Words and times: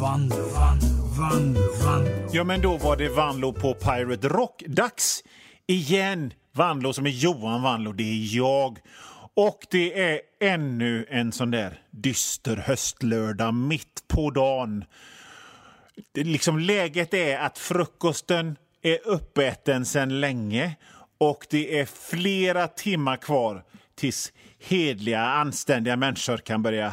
Vanlo, 0.00 0.36
Vanlo, 0.36 0.88
Vanlo, 1.18 1.60
Vanlo. 1.84 2.28
Ja, 2.32 2.44
men 2.44 2.60
då 2.60 2.76
var 2.76 2.96
det 2.96 3.08
Vanlo 3.08 3.52
på 3.52 3.74
Pirate 3.74 4.28
Rock. 4.28 4.62
Dags 4.66 5.24
igen. 5.66 6.32
Vanlo 6.52 6.92
som 6.92 7.06
är 7.06 7.10
Johan 7.10 7.62
Vanlo, 7.62 7.92
det 7.92 8.02
är 8.02 8.36
jag. 8.36 8.78
Och 9.34 9.58
det 9.70 10.00
är 10.00 10.20
ännu 10.40 11.06
en 11.08 11.32
sån 11.32 11.50
där 11.50 11.82
dyster 11.90 12.56
höstlördag 12.56 13.54
mitt 13.54 14.04
på 14.08 14.30
dagen. 14.30 14.84
Det, 16.12 16.24
liksom, 16.24 16.58
läget 16.58 17.14
är 17.14 17.38
att 17.38 17.58
frukosten 17.58 18.56
är 18.82 18.98
uppäten 19.08 19.86
sedan 19.86 20.20
länge 20.20 20.76
och 21.18 21.46
det 21.50 21.80
är 21.80 21.86
flera 21.86 22.68
timmar 22.68 23.16
kvar 23.16 23.64
tills 23.94 24.32
hedliga, 24.58 25.20
anständiga 25.20 25.96
människor 25.96 26.36
kan 26.36 26.62
börja 26.62 26.92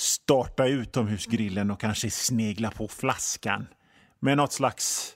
starta 0.00 0.66
utomhusgrillen 0.66 1.70
och 1.70 1.80
kanske 1.80 2.10
snegla 2.10 2.70
på 2.70 2.88
flaskan 2.88 3.66
med 4.20 4.36
något 4.36 4.52
slags 4.52 5.12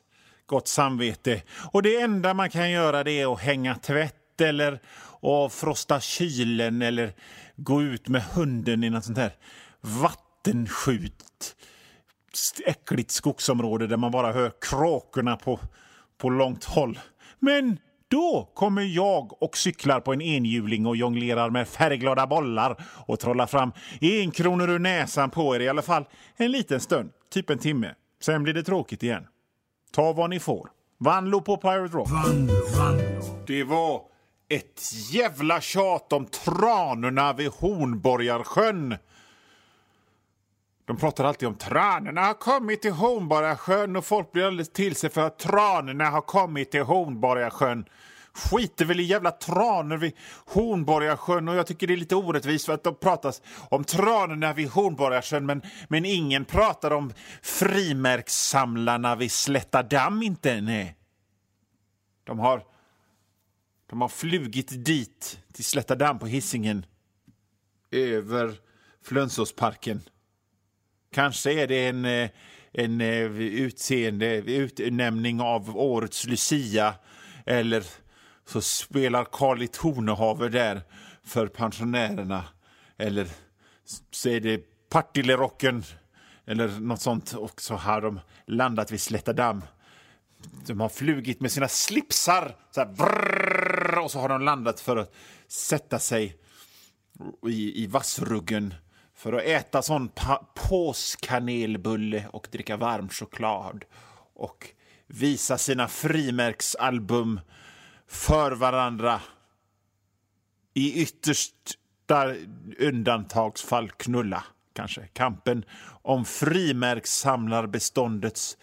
gott 0.47 0.69
samvete. 0.69 1.43
Och 1.73 1.83
det 1.83 2.01
enda 2.01 2.35
man 2.35 2.51
kan 2.51 2.71
göra 2.71 3.05
det 3.05 3.13
är 3.13 3.33
att 3.33 3.41
hänga 3.41 3.75
tvätt 3.75 4.41
eller 4.41 4.81
avfrosta 5.21 6.01
kylen 6.01 6.83
eller 6.83 7.13
gå 7.57 7.83
ut 7.83 8.09
med 8.09 8.23
hunden 8.23 8.85
i 8.85 8.91
något 8.91 9.05
sånt 9.05 9.19
här 9.19 9.33
vattenskjut 9.81 11.57
äckligt 12.65 13.11
skogsområde 13.11 13.87
där 13.87 13.97
man 13.97 14.11
bara 14.11 14.33
hör 14.33 14.53
kråkorna 14.61 15.37
på, 15.37 15.61
på 16.19 16.31
långt 16.31 16.65
håll. 16.65 16.99
Men 17.39 17.79
då 18.11 18.51
kommer 18.55 18.83
jag 18.83 19.43
och 19.43 19.57
cyklar 19.57 20.01
på 20.01 20.13
en 20.13 20.21
enhjuling 20.21 20.87
och 20.87 20.97
jonglerar 20.97 21.51
med 21.51 21.69
färgglada 21.69 22.27
bollar 22.27 22.85
och 23.07 23.21
trollar 23.21 23.47
fram 23.47 23.73
en 24.01 24.31
kronor 24.31 24.71
ur 24.71 24.79
näsan 24.79 25.31
på 25.31 25.57
er 25.57 25.61
i 25.61 25.69
alla 25.69 25.83
fall 25.83 26.05
en 26.37 26.53
liten 26.53 26.81
stund, 26.81 27.11
typ 27.31 27.51
en 27.51 27.59
timme. 27.59 27.95
Sen 28.21 28.43
blir 28.43 28.55
det 28.55 28.63
tråkigt 28.63 29.03
igen. 29.03 29.27
Ta 29.93 30.13
vad 30.13 30.31
ni 30.31 30.41
får. 30.41 30.69
Vanlo 30.99 31.41
på 31.41 31.57
Pirate 31.57 31.97
Rock. 31.97 32.11
Vanlo, 32.11 32.55
Vanlo. 32.79 33.45
Det 33.47 33.65
var 33.65 34.03
ett 34.49 34.81
jävla 35.13 35.61
tjat 35.61 36.13
om 36.13 36.27
tranorna 36.27 37.33
vid 37.33 37.49
Hornborgarsjön. 37.49 38.97
De 40.87 40.97
pratar 40.97 41.25
alltid 41.25 41.49
om 41.49 41.55
tranorna 41.55 42.21
har 42.21 42.35
kommit 42.35 42.83
till 42.83 42.93
Hornborgasjön 42.93 43.97
och 43.97 44.05
folk 44.05 44.33
blir 44.33 44.45
alldeles 44.45 44.73
till 44.73 44.97
sig 44.97 45.11
för 45.11 45.27
att 45.27 45.39
tranorna 45.39 46.11
har 46.11 46.21
kommit 46.21 46.71
till 46.71 46.83
Hornborgasjön. 46.83 47.85
Skiter 48.33 48.85
väl 48.85 49.01
i 49.01 49.03
jävla 49.03 49.31
tranor 49.31 49.97
vid 49.97 50.13
Hornborgasjön 50.47 51.49
och 51.49 51.55
jag 51.55 51.67
tycker 51.67 51.87
det 51.87 51.93
är 51.95 51.97
lite 51.97 52.17
orättvist 52.17 52.67
för 52.67 52.73
att 52.73 52.85
de 52.85 52.95
pratas 52.95 53.43
om 53.71 53.85
tranorna 53.85 54.53
vid 54.53 54.69
Hornborgasjön 54.69 55.47
men, 55.47 55.63
men 55.89 56.05
ingen 56.05 56.45
pratar 56.45 56.91
om 56.91 57.13
frimärkssamlarna 57.43 59.17
vid 59.17 59.33
Slätta 59.33 59.83
damm 59.83 60.23
inte, 60.23 60.61
nej. 60.61 60.97
De 62.25 62.39
har, 62.39 62.63
de 63.91 64.01
har 64.01 64.09
flugit 64.09 64.85
dit, 64.85 65.41
till 65.53 65.65
Slätta 65.65 65.95
damm 65.95 66.19
på 66.19 66.27
Hisingen 66.27 66.87
över 67.91 68.55
Flönsåsparken. 69.03 70.01
Kanske 71.15 71.53
är 71.53 71.67
det 71.67 71.87
en, 71.87 72.05
eh, 72.05 72.31
en 72.73 73.01
eh, 73.01 73.23
utseende, 73.41 74.37
utnämning 74.37 75.41
av 75.41 75.77
årets 75.77 76.27
Lucia 76.27 76.95
eller 77.47 77.85
så 78.47 78.61
spelar 78.61 79.25
Carl 79.25 79.63
i 79.63 79.69
Tornehaver 79.69 80.49
där 80.49 80.83
för 81.25 81.47
pensionärerna. 81.47 82.45
Eller 82.99 83.29
så 84.11 84.29
är 84.29 84.41
det 84.41 84.61
Partillerocken 84.89 85.85
eller 86.47 86.69
något 86.69 87.01
sånt 87.01 87.33
och 87.33 87.61
så 87.61 87.75
har 87.75 88.01
de 88.01 88.21
landat 88.47 88.93
vid 88.93 89.01
Slätta 89.01 89.33
damm. 89.33 89.63
De 90.67 90.81
har 90.81 90.89
flugit 90.89 91.41
med 91.41 91.53
sina 91.53 91.69
slipsar 91.69 92.57
så 92.71 92.81
här, 92.81 92.89
brrr, 92.89 93.99
och 93.99 94.11
så 94.11 94.19
har 94.19 94.29
de 94.29 94.43
landat 94.43 94.81
för 94.81 94.97
att 94.97 95.15
sätta 95.49 95.99
sig 95.99 96.37
i, 97.49 97.83
i 97.83 97.87
vassruggen 97.87 98.75
för 99.15 99.33
att 99.33 99.43
äta 99.43 99.83
sån 99.83 100.11
påskanelbulle 100.55 102.27
och 102.33 102.49
dricka 102.53 102.77
varm 102.77 103.09
choklad 103.09 103.85
och 104.35 104.69
visa 105.07 105.59
sina 105.59 105.89
frimärksalbum 105.89 107.41
för 108.09 108.53
varandra. 108.53 109.21
I 110.75 111.03
yttersta 111.03 112.35
undantagsfall 112.79 113.91
knulla, 113.91 114.45
kanske. 114.73 115.09
Kampen 115.13 115.65
om 116.03 116.25
frimärkssamlarbeståndets 116.25 118.57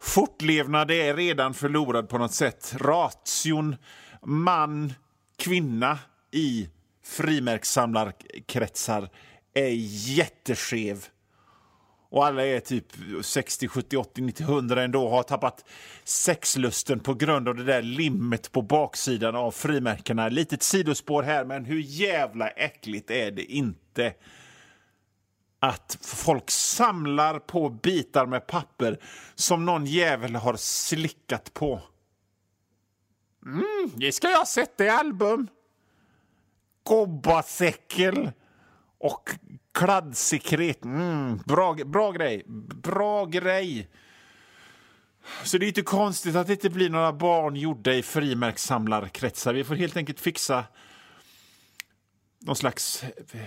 fortlevnad 0.00 0.90
är 0.90 1.16
redan 1.16 1.54
förlorad 1.54 2.08
på 2.08 2.18
något 2.18 2.34
sätt. 2.34 2.74
Ration 2.78 3.76
man, 4.22 4.92
kvinna 5.36 5.98
i 6.30 6.68
frimärkssamlarkretsar 7.04 9.10
är 9.54 9.70
jätteskev. 10.16 11.06
Och 12.10 12.26
alla 12.26 12.46
är 12.46 12.60
typ 12.60 12.86
60, 13.22 13.68
70, 13.68 13.96
80, 13.96 14.20
90, 14.20 14.42
100 14.44 14.82
ändå 14.82 15.04
och 15.04 15.10
har 15.10 15.22
tappat 15.22 15.64
sexlusten 16.04 17.00
på 17.00 17.14
grund 17.14 17.48
av 17.48 17.54
det 17.56 17.64
där 17.64 17.82
limmet 17.82 18.52
på 18.52 18.62
baksidan 18.62 19.36
av 19.36 19.50
frimärkena. 19.50 20.28
Litet 20.28 20.62
sidospår 20.62 21.22
här, 21.22 21.44
men 21.44 21.64
hur 21.64 21.80
jävla 21.80 22.48
äckligt 22.48 23.10
är 23.10 23.30
det 23.30 23.44
inte 23.52 24.14
att 25.60 25.98
folk 26.02 26.50
samlar 26.50 27.38
på 27.38 27.68
bitar 27.68 28.26
med 28.26 28.46
papper 28.46 28.98
som 29.34 29.66
någon 29.66 29.86
jävel 29.86 30.36
har 30.36 30.56
slickat 30.56 31.54
på? 31.54 31.80
Mm, 33.46 33.90
det 33.96 34.12
ska 34.12 34.30
jag 34.30 34.48
sätta 34.48 34.84
i 34.84 34.88
album. 34.88 35.48
Gobbasäckel 36.84 38.30
och 39.00 39.30
kladdsekret. 39.72 40.84
Mm, 40.84 41.38
bra, 41.46 41.74
bra 41.74 42.12
grej. 42.12 42.42
Bra 42.82 43.24
grej. 43.24 43.88
Så 45.44 45.58
det 45.58 45.66
är 45.66 45.68
inte 45.68 45.82
konstigt 45.82 46.36
att 46.36 46.46
det 46.46 46.52
inte 46.52 46.70
blir 46.70 46.90
några 46.90 47.12
barn 47.12 47.56
gjorda 47.56 47.94
i 47.94 48.02
frimärkssamlarkretsar. 48.02 49.54
Vi 49.54 49.64
får 49.64 49.74
helt 49.74 49.96
enkelt 49.96 50.20
fixa 50.20 50.64
någon 52.38 52.56
slags 52.56 53.02
eh, 53.02 53.40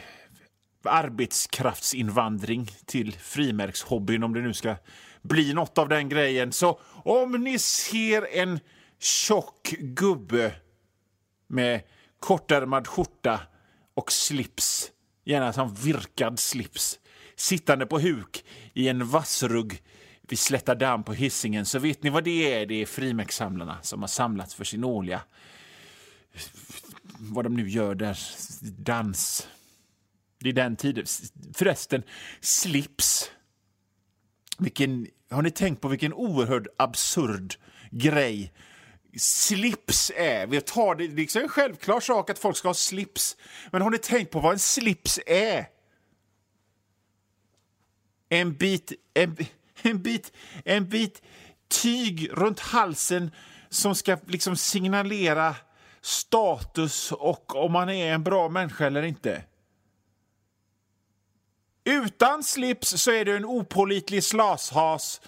arbetskraftsinvandring 0.84 2.70
till 2.86 3.14
frimärkshobbyn 3.14 4.24
om 4.24 4.34
det 4.34 4.42
nu 4.42 4.54
ska 4.54 4.76
bli 5.22 5.54
något 5.54 5.78
av 5.78 5.90
den 5.90 6.10
grejen. 6.10 6.52
Så 6.52 6.80
om 7.04 7.32
ni 7.32 7.60
ser 7.60 8.28
en 8.32 8.60
tjock 9.00 9.76
gubbe 9.80 10.56
med 11.48 11.82
kortärmad 12.20 12.88
skjorta 12.88 13.40
och 13.94 14.12
slips 14.12 14.92
gärna 15.24 15.54
som 15.54 15.74
virkad 15.74 16.40
slips, 16.40 17.00
sittande 17.36 17.86
på 17.86 18.00
huk 18.00 18.46
i 18.74 18.88
en 18.88 19.08
vassrugg 19.08 19.82
vid 20.22 20.40
Slätta 20.40 20.76
damm 20.76 21.04
på 21.04 21.14
hissingen 21.14 21.66
så 21.66 21.80
vet 21.80 22.04
ni 22.04 22.10
vad 22.10 22.24
det 22.24 22.54
är? 22.54 22.66
Det 22.66 22.82
är 22.82 22.86
frimärkssamlarna 22.86 23.78
som 23.82 24.02
har 24.02 24.08
samlats 24.08 24.56
för 24.56 24.64
sin 24.64 24.84
årliga... 24.84 25.22
Vad 27.20 27.46
de 27.46 27.54
nu 27.54 27.70
gör 27.70 27.96
där. 27.96 28.18
Dans. 28.62 29.48
Det 30.40 30.50
är 30.50 30.54
den 30.54 30.76
tiden. 30.76 31.06
Förresten, 31.54 32.04
slips. 32.42 33.32
Vilken, 34.58 35.08
har 35.30 35.42
ni 35.42 35.52
tänkt 35.52 35.82
på 35.82 35.88
vilken 35.88 36.14
oerhört 36.14 36.68
absurd 36.78 37.56
grej 37.92 38.54
slips 39.18 40.12
är. 40.16 40.48
Vi 40.48 40.62
tar 40.62 40.96
det, 40.96 41.08
det 41.08 41.14
är 41.14 41.16
liksom 41.16 41.42
en 41.42 41.50
självklar 41.50 42.00
sak 42.00 42.30
att 42.30 42.40
folk 42.40 42.58
ska 42.58 42.70
ha 42.70 42.74
slips. 42.74 43.38
Men 43.72 43.82
har 43.82 43.90
ni 43.90 43.98
tänkt 43.98 44.32
på 44.32 44.40
vad 44.40 44.54
en 44.54 44.60
slips 44.60 45.20
är? 45.26 45.68
En 48.30 48.54
bit, 48.54 48.92
en, 49.14 49.38
en 49.82 50.02
bit, 50.02 50.32
en 50.66 50.90
bit 50.90 51.22
tyg 51.68 52.30
runt 52.32 52.60
halsen 52.60 53.32
som 53.70 53.96
ska 53.96 54.18
liksom 54.28 54.56
signalera 54.56 55.56
status 56.02 57.12
och 57.12 57.56
om 57.56 57.72
man 57.72 57.90
är 57.90 58.14
en 58.14 58.24
bra 58.24 58.50
människa 58.50 58.86
eller 58.86 59.04
inte. 59.04 59.44
Utan 61.84 62.44
slips 62.44 62.90
så 62.90 63.12
är 63.12 63.26
du 63.26 63.38
en 63.38 63.46
opolitlig 63.46 64.24
slashas 64.24 65.22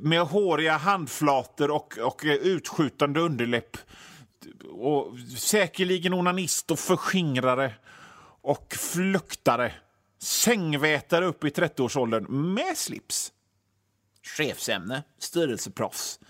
med 0.00 0.20
håriga 0.20 0.76
handflator 0.76 1.70
och, 1.70 1.98
och 1.98 2.24
eh, 2.24 2.34
utskjutande 2.34 3.20
underläpp. 3.20 3.76
Och 4.70 5.18
säkerligen 5.36 6.14
onanist 6.14 6.70
och 6.70 6.78
förskingrare 6.78 7.74
och 8.42 8.74
fluktare. 8.78 9.72
Sängvätare 10.18 11.24
upp 11.26 11.44
i 11.44 11.48
30-årsåldern 11.48 12.54
med 12.54 12.76
slips. 12.76 13.32
Chefsämne, 14.22 15.02
styrelseproffs. 15.18 16.20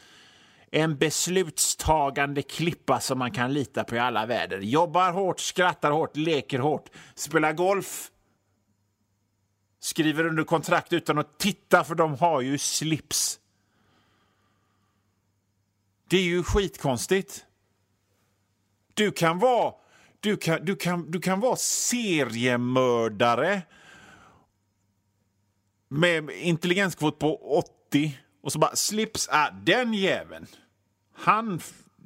En 0.70 0.96
beslutstagande 0.96 2.42
klippa 2.42 3.00
som 3.00 3.18
man 3.18 3.30
kan 3.30 3.52
lita 3.52 3.84
på 3.84 3.96
i 3.96 3.98
alla 3.98 4.26
väder. 4.26 4.58
Jobbar 4.58 5.12
hårt, 5.12 5.40
skrattar 5.40 5.90
hårt, 5.90 6.16
leker 6.16 6.58
hårt, 6.58 6.88
spelar 7.14 7.52
golf 7.52 8.10
skriver 9.80 10.26
under 10.26 10.44
kontrakt 10.44 10.92
utan 10.92 11.18
att 11.18 11.38
titta 11.38 11.84
för 11.84 11.94
de 11.94 12.14
har 12.14 12.40
ju 12.40 12.58
slips. 12.58 13.38
Det 16.08 16.16
är 16.16 16.22
ju 16.22 16.42
skitkonstigt. 16.42 17.44
Du 18.94 19.10
kan 19.10 19.38
vara, 19.38 19.74
du 20.20 20.36
kan, 20.36 20.64
du 20.64 20.76
kan, 20.76 21.10
du 21.10 21.20
kan 21.20 21.40
vara 21.40 21.56
seriemördare 21.56 23.62
med 25.88 26.30
intelligenskvot 26.30 27.18
på 27.18 27.58
80 27.88 28.18
och 28.42 28.52
så 28.52 28.58
bara 28.58 28.76
slips, 28.76 29.28
ah, 29.30 29.50
den 29.50 29.94
jäveln. 29.94 30.46
Han, 31.12 31.60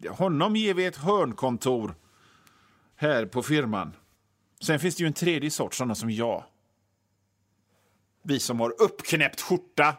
honom 0.08 0.56
ger 0.56 0.75
vi 0.75 0.84
ett 0.84 0.96
hörnkontor 0.96 1.94
här 2.96 3.26
på 3.26 3.43
firman. 3.43 3.96
Sen 4.60 4.81
finns 4.81 4.96
det 4.96 5.02
ju 5.02 5.06
en 5.06 5.12
tredje 5.12 5.50
sort, 5.50 5.75
sådana 5.75 5.94
som 5.94 6.10
jag. 6.10 6.44
Vi 8.22 8.40
som 8.40 8.60
har 8.60 8.82
uppknäppt 8.82 9.40
skjorta, 9.40 9.96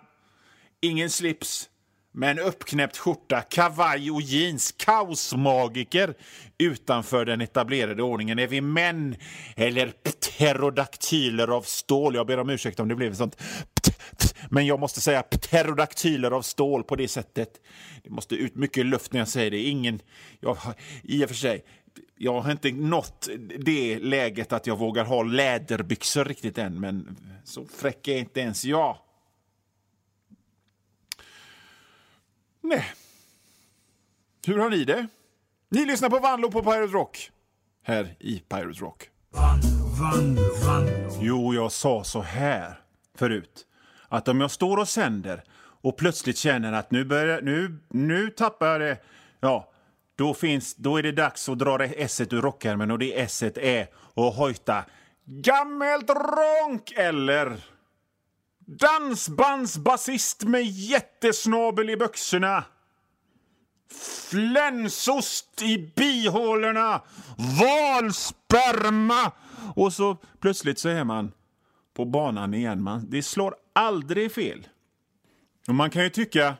ingen 0.82 1.10
slips, 1.10 1.70
med 2.14 2.32
en 2.32 2.40
uppknäppt 2.40 2.98
skjorta, 2.98 3.42
kavaj 3.42 4.12
och 4.12 4.22
jeans, 4.22 4.72
kaosmagiker 4.72 6.14
utanför 6.58 7.26
den 7.26 7.42
etablerade 7.42 8.04
ordningen. 8.04 8.40
Är 8.40 8.48
vi 8.48 8.62
män 8.62 9.16
eller 9.56 9.92
pterodaktyler 9.92 11.48
av 11.48 11.62
stål? 11.62 12.16
Jag 12.16 12.28
ber 12.28 12.40
om 12.40 12.50
ursäkt 12.50 12.80
om 12.80 12.88
det 12.88 12.96
blev 12.96 13.14
sånt 13.14 13.38
men 14.50 14.66
jag 14.66 14.80
måste 14.80 15.02
säga 15.02 15.24
pterodaktyler 15.24 16.32
av 16.32 16.42
stål 16.42 16.84
på 16.84 16.96
det 16.96 17.08
sättet. 17.08 17.62
Det 18.04 18.10
måste 18.10 18.36
ut 18.36 18.56
mycket 18.56 18.86
luft 18.86 19.14
när 19.14 19.20
jag 19.20 19.28
säger 19.28 19.52
det. 19.52 19.64
Ingen, 19.64 20.00
jag, 20.40 20.58
I 21.04 21.26
och 21.26 21.30
för 21.30 21.36
sig, 21.36 21.64
jag 22.18 22.42
har 22.42 22.52
inte 22.52 22.72
nått 22.72 23.30
det 23.60 24.00
läget 24.00 24.54
att 24.54 24.68
jag 24.68 24.78
vågar 24.78 25.06
ha 25.06 25.24
läderbyxor 25.24 26.26
riktigt 26.26 26.58
än, 26.58 26.80
men 26.80 27.18
så 27.44 27.66
fräck 27.66 28.08
är 28.08 28.18
inte 28.18 28.40
ens 28.40 28.66
jag. 28.66 28.98
Nej. 32.64 32.94
Hur 34.48 34.58
har 34.58 34.70
ni 34.70 34.84
det? 34.84 35.08
Ni 35.70 35.86
lyssnar 35.86 36.10
på 36.10 36.20
Vanlo 36.20 36.52
på 36.52 36.64
Pirate 36.64 36.94
Rock. 36.94 37.32
Här 37.84 38.16
i 38.20 38.40
Pirate 38.40 38.80
Rock. 38.80 39.10
Vanlo, 39.30 39.86
Vanlo, 40.00 40.44
Vanlo. 40.66 41.20
Jo, 41.22 41.54
jag 41.54 41.72
sa 41.72 42.04
så 42.04 42.22
här 42.22 42.80
förut. 43.18 43.66
Att 44.10 44.28
om 44.28 44.42
jag 44.42 44.52
står 44.52 44.78
och 44.78 44.88
sänder 44.88 45.44
och 45.82 45.98
plötsligt 45.98 46.38
känner 46.38 46.74
att 46.74 46.92
nu, 46.92 47.06
börjar, 47.06 47.42
nu, 47.42 47.78
nu 47.90 48.30
tappar 48.30 48.68
jag 48.68 48.82
det, 48.82 48.98
ja, 49.40 49.72
då, 50.16 50.34
finns, 50.34 50.76
då 50.76 50.98
är 50.98 51.04
det 51.04 51.12
dags 51.12 51.50
att 51.50 51.60
dra 51.60 51.84
s 51.84 52.22
ur 52.22 52.42
rockärmen 52.42 52.92
och 52.92 53.00
det 53.00 53.22
s 53.22 53.44
är 53.44 53.88
att 54.16 54.36
hojta 54.36 54.86
gammelt 55.26 56.10
ronk 56.10 56.92
eller 56.96 57.58
dansbandsbasist 58.66 60.44
med 60.44 60.64
jättesnabel 60.64 61.90
i 61.90 61.98
byxorna 61.98 62.64
flänsost 64.30 65.62
i 65.62 65.92
bihålorna, 65.96 67.02
valsperma 67.62 69.32
och 69.76 69.94
så 69.94 70.18
plötsligt 70.40 70.80
så 70.80 70.90
är 70.90 71.04
man 71.04 71.32
på 71.94 72.06
banan 72.06 72.54
igen. 72.54 72.84
Man, 72.84 73.10
det 73.10 73.24
slår 73.24 73.56
aldrig 73.74 74.32
fel. 74.32 74.68
Och 75.68 75.76
man 75.76 75.90
kan 75.90 76.04
ju 76.04 76.10
tycka 76.10 76.56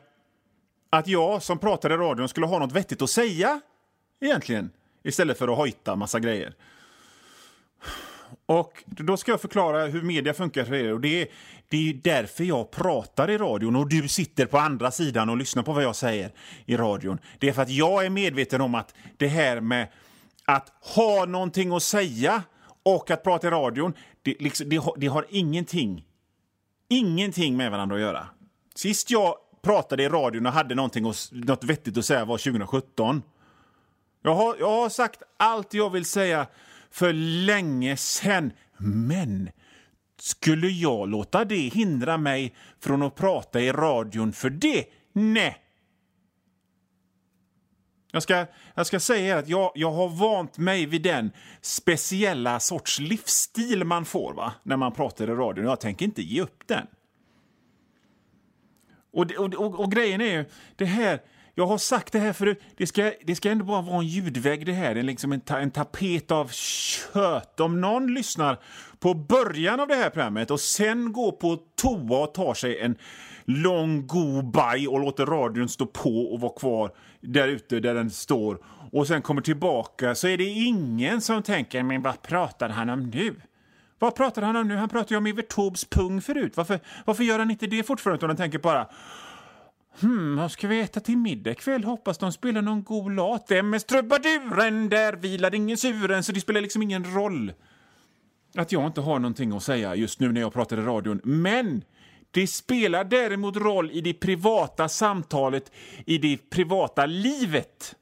att 0.90 1.08
jag 1.08 1.42
som 1.42 1.58
pratar 1.58 1.92
i 1.92 1.96
radion 1.96 2.28
skulle 2.28 2.46
ha 2.46 2.58
något 2.58 2.72
vettigt 2.72 3.02
att 3.02 3.10
säga 3.10 3.60
egentligen 4.20 4.70
istället 5.02 5.38
för 5.38 5.48
att 5.48 5.58
hojta 5.58 5.96
massa 5.96 6.20
grejer. 6.20 6.54
Och 8.46 8.84
då 8.86 9.16
ska 9.16 9.30
jag 9.30 9.40
förklara 9.40 9.86
hur 9.86 10.02
media 10.02 10.34
funkar 10.34 10.64
för 10.64 10.74
er. 10.74 10.92
Och 10.92 11.00
det 11.00 11.22
är, 11.22 11.28
det 11.74 11.78
är 11.78 11.82
ju 11.82 11.92
därför 11.92 12.44
jag 12.44 12.70
pratar 12.70 13.30
i 13.30 13.38
radion 13.38 13.76
och 13.76 13.88
du 13.88 14.08
sitter 14.08 14.46
på 14.46 14.58
andra 14.58 14.90
sidan 14.90 15.28
och 15.28 15.36
lyssnar 15.36 15.62
på 15.62 15.72
vad 15.72 15.82
jag 15.82 15.96
säger 15.96 16.32
i 16.66 16.76
radion. 16.76 17.18
Det 17.38 17.48
är 17.48 17.52
för 17.52 17.62
att 17.62 17.70
jag 17.70 18.06
är 18.06 18.10
medveten 18.10 18.60
om 18.60 18.74
att 18.74 18.94
det 19.16 19.28
här 19.28 19.60
med 19.60 19.88
att 20.44 20.72
ha 20.94 21.24
någonting 21.24 21.72
att 21.72 21.82
säga 21.82 22.42
och 22.82 23.10
att 23.10 23.22
prata 23.22 23.46
i 23.46 23.50
radion, 23.50 23.94
det, 24.22 24.40
liksom, 24.40 24.68
det, 24.68 24.76
har, 24.76 24.94
det 24.96 25.06
har 25.06 25.26
ingenting, 25.30 26.04
ingenting 26.88 27.56
med 27.56 27.70
varandra 27.70 27.96
att 27.96 28.02
göra. 28.02 28.26
Sist 28.74 29.10
jag 29.10 29.34
pratade 29.62 30.02
i 30.02 30.08
radion 30.08 30.46
och 30.46 30.52
hade 30.52 30.74
någonting 30.74 31.06
och, 31.06 31.14
något 31.32 31.64
vettigt 31.64 31.98
att 31.98 32.04
säga 32.04 32.24
var 32.24 32.38
2017. 32.38 33.22
Jag 34.22 34.34
har, 34.34 34.56
jag 34.58 34.70
har 34.70 34.88
sagt 34.88 35.22
allt 35.36 35.74
jag 35.74 35.90
vill 35.90 36.04
säga 36.04 36.46
för 36.90 37.12
länge 37.46 37.96
sen. 37.96 38.52
Men 38.78 39.50
skulle 40.20 40.68
jag 40.68 41.08
låta 41.08 41.44
det 41.44 41.68
hindra 41.68 42.16
mig 42.18 42.54
från 42.80 43.02
att 43.02 43.14
prata 43.14 43.60
i 43.60 43.72
radion 43.72 44.32
för 44.32 44.50
det? 44.50 44.84
Nej. 45.12 45.60
Jag 48.12 48.22
ska, 48.22 48.46
jag 48.74 48.86
ska 48.86 49.00
säga 49.00 49.38
att 49.38 49.48
jag, 49.48 49.72
jag 49.74 49.92
har 49.92 50.08
vant 50.08 50.58
mig 50.58 50.86
vid 50.86 51.02
den 51.02 51.30
speciella 51.60 52.60
sorts 52.60 52.98
livsstil 52.98 53.84
man 53.84 54.04
får 54.04 54.34
va? 54.34 54.54
när 54.62 54.76
man 54.76 54.92
pratar 54.92 55.30
i 55.30 55.34
radion. 55.34 55.64
Jag 55.64 55.80
tänker 55.80 56.04
inte 56.04 56.22
ge 56.22 56.42
upp 56.42 56.66
den. 56.66 56.86
Och, 59.12 59.32
och, 59.32 59.54
och, 59.54 59.80
och 59.80 59.92
grejen 59.92 60.20
är 60.20 60.32
ju, 60.32 60.44
det 60.76 60.84
här 60.84 61.20
jag 61.54 61.66
har 61.66 61.78
sagt 61.78 62.12
det 62.12 62.18
här 62.18 62.32
förut, 62.32 62.62
det 62.76 62.86
ska, 62.86 63.12
det 63.24 63.34
ska 63.34 63.50
ändå 63.50 63.64
bara 63.64 63.82
vara 63.82 63.96
en 63.96 64.06
ljudvägg 64.06 64.66
det 64.66 64.72
här. 64.72 64.94
Det 64.94 65.00
är 65.00 65.04
liksom 65.04 65.32
en, 65.32 65.40
ta, 65.40 65.58
en 65.58 65.70
tapet 65.70 66.30
av 66.30 66.48
kött. 66.48 67.60
Om 67.60 67.80
någon 67.80 68.14
lyssnar 68.14 68.58
på 68.98 69.14
början 69.14 69.80
av 69.80 69.88
det 69.88 69.94
här 69.94 70.10
programmet 70.10 70.50
och 70.50 70.60
sen 70.60 71.12
går 71.12 71.32
på 71.32 71.58
toa 71.82 72.18
och 72.18 72.34
tar 72.34 72.54
sig 72.54 72.80
en 72.80 72.96
lång 73.44 74.06
god 74.06 74.50
baj 74.50 74.88
och 74.88 75.00
låter 75.00 75.26
radion 75.26 75.68
stå 75.68 75.86
på 75.86 76.32
och 76.32 76.40
vara 76.40 76.52
kvar 76.52 76.90
där 77.20 77.48
ute 77.48 77.80
där 77.80 77.94
den 77.94 78.10
står 78.10 78.58
och 78.92 79.06
sen 79.06 79.22
kommer 79.22 79.42
tillbaka 79.42 80.14
så 80.14 80.28
är 80.28 80.38
det 80.38 80.44
ingen 80.44 81.20
som 81.20 81.42
tänker 81.42 81.82
men 81.82 82.02
vad 82.02 82.22
pratar 82.22 82.68
han 82.68 82.90
om 82.90 83.10
nu? 83.10 83.34
Vad 83.98 84.14
pratar 84.14 84.42
han 84.42 84.56
om 84.56 84.68
nu? 84.68 84.76
Han 84.76 84.88
pratade 84.88 85.14
ju 85.14 85.18
om 85.18 85.26
Evert 85.26 85.48
Taubes 85.48 85.84
pung 85.84 86.20
förut. 86.20 86.52
Varför, 86.56 86.80
varför 87.04 87.24
gör 87.24 87.38
han 87.38 87.50
inte 87.50 87.66
det 87.66 87.82
fortfarande? 87.82 88.16
Utan 88.16 88.30
han 88.30 88.36
tänker 88.36 88.58
bara 88.58 88.88
Hmm, 90.00 90.36
vad 90.36 90.52
ska 90.52 90.68
vi 90.68 90.80
äta 90.80 91.00
till 91.00 91.16
middag 91.16 91.50
ikväll? 91.50 91.84
Hoppas 91.84 92.18
de 92.18 92.32
spelar 92.32 92.62
någon 92.62 92.84
god 92.84 93.12
låt. 93.12 93.46
Vem 93.48 93.74
är 93.74 93.78
strubaduren? 93.78 94.88
Där 94.88 95.12
vilar 95.12 95.54
ingen 95.54 95.76
suren, 95.76 96.24
så 96.24 96.32
det 96.32 96.40
spelar 96.40 96.60
liksom 96.60 96.82
ingen 96.82 97.14
roll 97.14 97.52
att 98.54 98.72
jag 98.72 98.86
inte 98.86 99.00
har 99.00 99.18
någonting 99.18 99.52
att 99.52 99.62
säga 99.62 99.94
just 99.94 100.20
nu 100.20 100.32
när 100.32 100.40
jag 100.40 100.52
pratar 100.52 100.78
i 100.78 100.80
radion. 100.80 101.20
Men 101.24 101.84
det 102.30 102.46
spelar 102.46 103.04
däremot 103.04 103.56
roll 103.56 103.90
i 103.90 104.00
det 104.00 104.14
privata 104.14 104.88
samtalet, 104.88 105.72
i 106.06 106.18
det 106.18 106.50
privata 106.50 107.06
livet. 107.06 107.94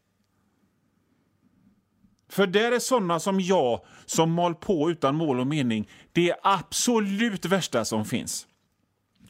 För 2.29 2.47
där 2.47 2.73
är 2.73 2.79
såna 2.79 3.21
som 3.21 3.41
jag 3.41 3.85
som 4.07 4.33
mal 4.33 4.55
på 4.55 4.91
utan 4.91 5.15
mål 5.15 5.41
och 5.41 5.47
mening 5.47 5.89
det 6.13 6.35
absolut 6.43 7.45
värsta 7.45 7.85
som 7.85 8.05
finns 8.05 8.47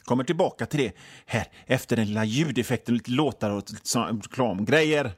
kommer 0.04 0.25
tillbaka 0.25 0.66
till 0.66 0.80
det 0.80 0.92
här 1.26 1.47
efter 1.66 1.97
den 1.97 2.06
lilla 2.06 2.25
ljudeffekten, 2.25 2.94
lite 2.94 3.11
låtar 3.11 3.50
och 3.50 3.62
reklamgrejer. 3.94 5.12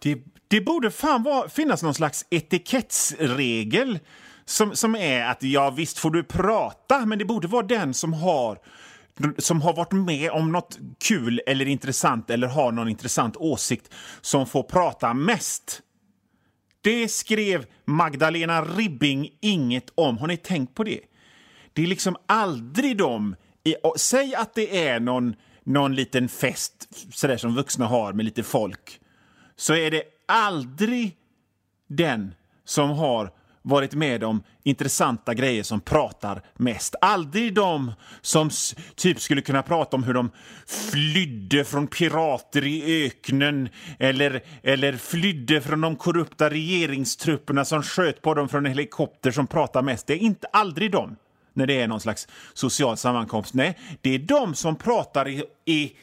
Det, 0.00 0.18
det 0.48 0.60
borde 0.60 0.90
fan 0.90 1.22
vara, 1.22 1.48
finnas 1.48 1.82
någon 1.82 1.94
slags 1.94 2.26
etikettsregel 2.30 3.98
som, 4.44 4.76
som 4.76 4.96
är 4.96 5.24
att 5.24 5.42
ja, 5.42 5.70
visst 5.70 5.98
får 5.98 6.10
du 6.10 6.22
prata, 6.22 7.06
men 7.06 7.18
det 7.18 7.24
borde 7.24 7.48
vara 7.48 7.66
den 7.66 7.94
som 7.94 8.12
har 8.12 8.58
som 9.38 9.62
har 9.62 9.74
varit 9.74 9.92
med 9.92 10.30
om 10.30 10.52
något 10.52 10.78
kul 10.98 11.40
eller 11.46 11.68
intressant 11.68 12.30
eller 12.30 12.48
har 12.48 12.72
någon 12.72 12.88
intressant 12.88 13.36
åsikt 13.36 13.94
som 14.20 14.46
får 14.46 14.62
prata 14.62 15.14
mest. 15.14 15.82
Det 16.80 17.08
skrev 17.08 17.66
Magdalena 17.84 18.64
Ribbing 18.64 19.30
inget 19.40 19.92
om. 19.94 20.18
Har 20.18 20.26
ni 20.26 20.36
tänkt 20.36 20.74
på 20.74 20.84
det? 20.84 21.00
Det 21.76 21.82
är 21.82 21.86
liksom 21.86 22.16
aldrig 22.26 22.96
de... 22.96 23.36
I, 23.64 23.74
säg 23.96 24.34
att 24.34 24.54
det 24.54 24.86
är 24.86 25.00
någon, 25.00 25.34
någon 25.64 25.94
liten 25.94 26.28
fest 26.28 26.88
sådär 27.14 27.36
som 27.36 27.54
vuxna 27.54 27.86
har 27.86 28.12
med 28.12 28.24
lite 28.24 28.42
folk. 28.42 29.00
Så 29.56 29.74
är 29.74 29.90
det 29.90 30.02
aldrig 30.28 31.16
den 31.88 32.34
som 32.64 32.90
har 32.90 33.30
varit 33.62 33.94
med 33.94 34.24
om 34.24 34.42
intressanta 34.62 35.34
grejer 35.34 35.62
som 35.62 35.80
pratar 35.80 36.42
mest. 36.54 36.94
Aldrig 37.00 37.54
de 37.54 37.92
som 38.20 38.50
typ 38.94 39.20
skulle 39.20 39.40
kunna 39.42 39.62
prata 39.62 39.96
om 39.96 40.02
hur 40.02 40.14
de 40.14 40.30
flydde 40.66 41.64
från 41.64 41.86
pirater 41.86 42.66
i 42.66 43.06
öknen 43.06 43.68
eller, 43.98 44.42
eller 44.62 44.92
flydde 44.92 45.60
från 45.60 45.80
de 45.80 45.96
korrupta 45.96 46.50
regeringstrupperna 46.50 47.64
som 47.64 47.82
sköt 47.82 48.22
på 48.22 48.34
dem 48.34 48.48
från 48.48 48.66
en 48.66 48.72
helikopter 48.72 49.30
som 49.30 49.46
pratar 49.46 49.82
mest. 49.82 50.06
Det 50.06 50.14
är 50.14 50.18
inte 50.18 50.46
aldrig 50.46 50.92
de 50.92 51.16
när 51.56 51.66
det 51.66 51.80
är 51.80 51.88
någon 51.88 52.00
slags 52.00 52.28
social 52.54 52.96
sammankomst. 52.96 53.54
Nej, 53.54 53.78
det 54.00 54.14
är 54.14 54.18
de 54.18 54.54
som 54.54 54.76
pratar 54.76 55.28
i, 55.28 55.44
i 55.64 55.96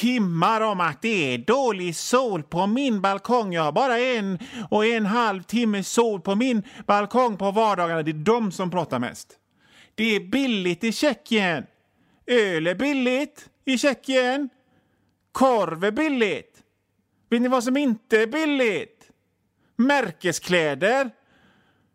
timmar 0.00 0.60
om 0.60 0.80
att 0.80 1.02
det 1.02 1.34
är 1.34 1.38
dålig 1.38 1.96
sol 1.96 2.42
på 2.42 2.66
min 2.66 3.00
balkong. 3.00 3.52
Jag 3.52 3.62
har 3.62 3.72
bara 3.72 3.98
en 3.98 4.38
och 4.70 4.86
en 4.86 5.06
halv 5.06 5.42
timme 5.42 5.84
sol 5.84 6.20
på 6.20 6.34
min 6.34 6.62
balkong 6.86 7.36
på 7.36 7.50
vardagarna. 7.50 8.02
Det 8.02 8.10
är 8.10 8.12
de 8.12 8.52
som 8.52 8.70
pratar 8.70 8.98
mest. 8.98 9.38
Det 9.94 10.16
är 10.16 10.20
billigt 10.20 10.84
i 10.84 10.92
Tjeckien. 10.92 11.66
Öl 12.26 12.66
är 12.66 12.74
billigt 12.74 13.48
i 13.64 13.78
Tjeckien. 13.78 14.48
Korv 15.32 15.84
är 15.84 15.90
billigt. 15.90 16.62
Vet 17.30 17.42
ni 17.42 17.48
vad 17.48 17.64
som 17.64 17.76
inte 17.76 18.22
är 18.22 18.26
billigt? 18.26 19.10
Märkeskläder. 19.76 21.10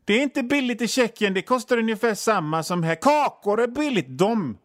Det 0.09 0.13
är 0.13 0.23
inte 0.23 0.43
billigt 0.43 0.81
i 0.81 0.87
Tjeckien. 0.87 1.33
Det 1.33 1.41
kostar 1.41 1.77
ungefär 1.77 2.15
samma 2.15 2.63
som 2.63 2.83
här. 2.83 2.95
Kakor 2.95 3.61
är 3.61 3.67
billigt. 3.67 4.05
De, 4.09 4.57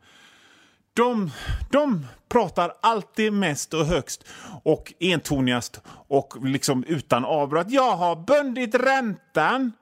de, 0.94 1.30
de 1.70 2.06
pratar 2.28 2.72
alltid 2.80 3.32
mest 3.32 3.74
och 3.74 3.86
högst 3.86 4.24
och 4.62 4.92
entonigast 5.00 5.80
och 6.08 6.46
liksom 6.46 6.84
utan 6.84 7.24
avbrott. 7.24 7.70
Jag 7.70 7.96
har 7.96 8.16
bundit 8.16 8.74
räntan. 8.74 9.72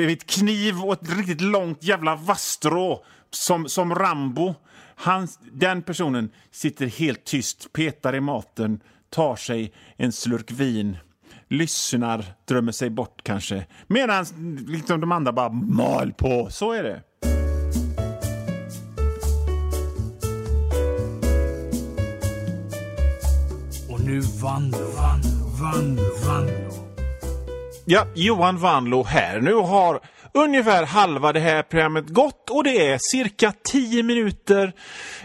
Ett 0.10 0.26
kniv 0.26 0.82
och 0.82 0.94
ett 0.94 1.18
riktigt 1.18 1.42
långt 1.42 1.84
jävla 1.84 2.16
vasstrå 2.16 3.04
som, 3.32 3.70
som 3.70 3.96
Rambo. 3.96 4.56
Han, 4.96 5.28
den 5.52 5.82
personen 5.82 6.30
sitter 6.52 6.86
helt 6.86 7.24
tyst, 7.24 7.74
petar 7.74 8.16
i 8.16 8.20
maten, 8.20 8.80
tar 9.10 9.36
sig 9.36 9.74
en 9.98 10.12
slurk 10.12 10.52
vin 10.52 10.98
lyssnar, 11.50 12.25
drömmer 12.48 12.72
sig 12.72 12.89
bort 12.89 13.24
kanske. 13.24 13.65
Medan 13.88 14.25
liksom 14.68 15.01
de 15.01 15.12
andra 15.12 15.32
bara 15.32 15.50
mal 15.50 16.13
på. 16.13 16.48
Så 16.50 16.72
är 16.72 16.84
det. 16.84 17.01
Och 23.89 24.00
nu 24.06 24.20
Vanlo, 24.20 24.77
Vanlo, 24.77 25.48
Vanlo, 25.62 26.03
Vanlo. 26.27 26.70
Ja, 27.86 28.08
Johan 28.15 28.58
Vanlo 28.58 29.03
här. 29.03 29.41
Nu 29.41 29.53
har 29.53 30.00
ungefär 30.34 30.86
halva 30.86 31.34
det 31.34 31.39
här 31.39 31.63
programmet 31.63 32.08
gått 32.10 32.50
och 32.50 32.63
det 32.63 32.88
är 32.88 32.98
cirka 33.12 33.53
10 33.63 34.03
minuter, 34.03 34.74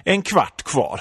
en 0.04 0.23
kvart 0.23 0.62
kvar 0.62 1.00